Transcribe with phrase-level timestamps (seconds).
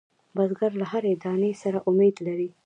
[0.35, 2.49] بزګر له هر دانې سره امید لري